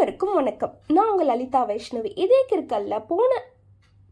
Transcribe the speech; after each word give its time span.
அனைவருக்கும் 0.00 0.34
வணக்கம். 0.34 0.74
நான் 0.86 1.08
உங்கள் 1.10 1.26
லலிதா 1.26 1.60
வைஷ்ணவி. 1.68 2.10
இதே 2.14 2.38
கிற்கல்ல 2.50 3.04
போன 3.06 3.32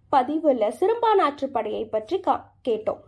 பதிவில் 0.09 0.65
சிறுபானாற்றுப்படையை 0.81 1.89
பற்றி 1.91 2.21
கா 2.21 2.35
கேட்டோம். 2.69 2.99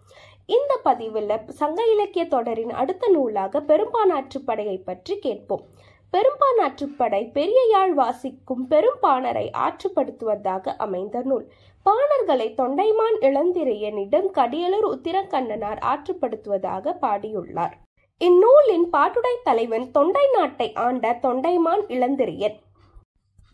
இந்த 0.46 0.78
பதிவில் 0.82 1.34
சங்க 1.48 1.84
இலக்கிய 1.84 2.24
தொடரின் 2.24 2.72
அடுத்த 2.82 3.08
நூலாக 3.08 3.60
பெரும்பானாற்றுப்படையை 3.60 4.76
பற்றி 4.84 5.18
கேட்போம். 5.18 5.66
பெரும்பானாற்றுப்படை 6.12 7.30
பெரிய 7.32 7.66
யாழ் 7.70 7.92
வாசிக்கும் 7.92 8.66
பெரும்பாணரை 8.68 9.50
ஆற்றுப்படுத்துவதாக 9.66 10.74
அமைந்த 10.86 11.22
நூல். 11.22 11.44
பாணர்களை 11.86 12.48
தொண்டைமான் 12.62 13.20
இளந்திரையனிடம் 13.20 14.30
கடியலூர் 14.40 14.88
உத்திரக்கண்ணனார் 14.96 15.82
ஆற்றுப்படுத்துவதாக 15.92 16.96
பாடியுள்ளார். 17.04 17.76
இந்நூலின் 18.18 18.88
பாட்டுடை 18.92 19.36
தலைவன் 19.44 19.90
தொண்டை 19.90 20.26
நாட்டை 20.32 20.72
ஆண்ட 20.86 21.18
தொண்டைமான் 21.22 21.86
இளந்திரையன். 21.98 22.58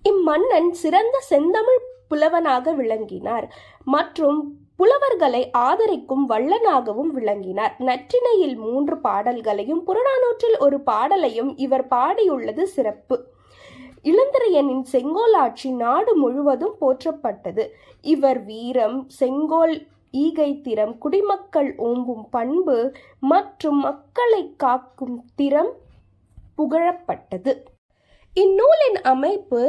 இம்மன்னன் 0.09 0.71
சிறந்த 0.83 1.17
செந்தமிழ் 1.31 1.85
புலவனாக 2.09 2.73
விளங்கினார் 2.73 3.47
மற்றும் 3.95 4.39
புலவர்களை 4.77 5.41
ஆதரிக்கும் 5.69 6.25
வள்ளனாகவும் 6.29 7.11
விளங்கினார். 7.19 7.75
நற்றிணையில் 7.79 8.57
மூன்று 8.57 8.97
பாடல்களையும் 8.99 9.83
புறநானூற்றில் 9.87 10.59
ஒரு 10.59 10.79
பாடலையும் 10.81 11.51
இவர் 11.57 11.87
பாடியுள்ளது 11.95 12.65
சிறப்பு. 12.75 13.17
இளந்திரையனின் 14.03 14.85
செங்கோல் 14.95 15.37
ஆட்சி 15.45 15.71
நாடு 15.71 16.13
முழுவதும் 16.17 16.77
போற்றப்பட்டது. 16.81 17.65
இவர் 18.15 18.41
வீரம் 18.45 18.99
செங்கோல் 19.21 19.75
ஈகை 20.25 20.51
திறம் 20.67 20.95
குடிமக்கள் 20.99 21.71
ஓம்பும் 21.89 22.27
பண்பு 22.31 22.77
மற்றும் 23.33 23.81
மக்களை 23.81 24.43
காக்கும் 24.57 25.17
திறம் 25.35 25.73
புகழப்பட்டது. 26.59 27.55
இந்நூலின் 28.37 28.99
அமைப்பு 29.13 29.61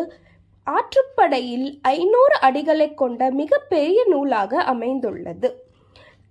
ஆற்றுப்படையில் 0.67 1.67
ஐநூறு 1.81 2.35
அடிகளை 2.41 2.93
கொண்ட 2.93 3.29
மிகப்பெரிய 3.32 4.05
நூலாக 4.07 4.62
அமைந்துள்ளது. 4.63 5.49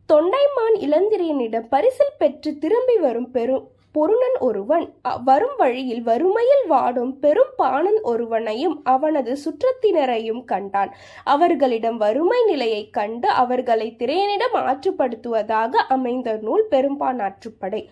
தொண்டைமான் 0.08 0.76
இளந்திரியனிடம் 0.80 1.66
பரிசில் 1.68 2.18
பெற்று 2.18 2.58
திரும்பி 2.58 2.96
வரும் 2.96 3.30
பெரும் 3.30 3.64
பொருணன் 3.96 4.38
ஒருவன் 4.48 4.86
வரும் 5.24 5.56
வழியில் 5.60 6.02
வறுமையில் 6.08 6.64
வாடும் 6.72 7.12
பெரும் 7.24 7.54
பாணன் 7.60 8.00
ஒருவனையும் 8.12 8.76
அவனது 8.94 9.32
சுற்றத்தினரையும் 9.44 10.42
கண்டான். 10.52 10.92
அவர்களிடம் 11.34 12.00
வறுமை 12.04 12.40
நிலையை 12.50 12.82
கண்டு 12.98 13.28
அவர்களை 13.44 13.88
திரையனிடம் 13.98 14.58
ஆற்றுப்படுத்துவதாக 14.64 15.84
அமைந்த 15.96 16.38
நூல் 16.48 16.66
பெரும்பானாற்றுப்படை 16.70 17.82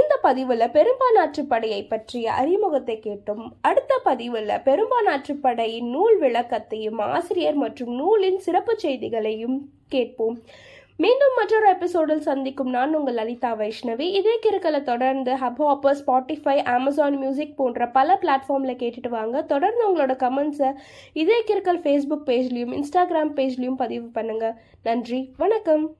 இந்த 0.00 0.12
பதிவுல 0.26 0.64
பெரும்பானாற்றுப்படையை 0.76 1.80
பற்றிய 1.88 2.26
அறிமுகத்தை 2.42 2.94
கேட்டோம். 3.06 3.44
அடுத்த 3.68 3.92
பதிவுல 4.04 4.52
பெரும்பானாற்றுப்படையின் 4.68 5.90
நூல் 5.96 6.16
விளக்கத்தையும் 6.20 7.00
ஆசிரியர் 7.16 7.58
மற்றும் 7.64 7.92
நூலின் 8.00 8.38
சிறப்பு 8.46 8.74
செய்திகளையும் 8.84 9.58
கேட்போம். 9.94 10.36
மீண்டும் 10.96 11.34
மற்றொரு 11.36 11.68
எபிசோடில் 11.68 12.20
சந்திக்கும் 12.20 12.70
நான் 12.70 12.94
உங்கள் 12.94 13.14
லலிதா 13.14 13.54
வைஷ்ணவி. 13.54 14.00
இதே 14.00 14.38
கிருக்கலை 14.46 14.82
தொடர்ந்து 14.82 15.32
hub 15.32 15.62
hopper 15.62 15.96
Spotify 16.06 16.56
Amazon 16.56 17.16
music 17.16 17.56
போன்ற 17.56 17.88
பல 17.88 18.18
பிளாட்ஃபார்மில் 18.22 18.78
கேட்டுட்டு 18.82 19.08
வாங்க. 19.08 19.42
தொடர்ந்து 19.42 19.82
உங்களோட 19.88 20.14
கமெண்ட்ஸை 20.24 20.72
இதே 21.12 21.42
கிருக்கல் 21.46 21.82
ஃபேஸ்புக் 21.84 22.26
பேஜ்லேயும் 22.26 22.76
இன்ஸ்டாகிராம் 22.78 23.34
பேஜ்லையும் 23.40 23.76
பதிவு 23.76 24.08
பண்ணுங்கள் 24.14 24.54
நன்றி 24.82 25.32
வணக்கம். 25.36 25.96